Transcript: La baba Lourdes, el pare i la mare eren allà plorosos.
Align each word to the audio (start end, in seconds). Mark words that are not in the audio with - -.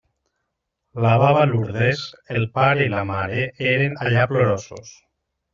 La 1.05 1.11
baba 1.23 1.43
Lourdes, 1.51 2.01
el 2.39 2.49
pare 2.57 2.89
i 2.89 2.93
la 2.97 3.05
mare 3.13 3.45
eren 3.77 4.03
allà 4.07 4.29
plorosos. 4.33 4.99